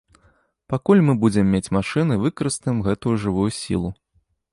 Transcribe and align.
Пакуль 0.73 1.01
мы 1.09 1.13
будзем 1.23 1.51
мець 1.55 1.73
машыны, 1.77 2.17
выкарыстаем 2.23 2.81
гэтую 2.87 3.13
жывую 3.25 3.47
сілу. 3.61 3.89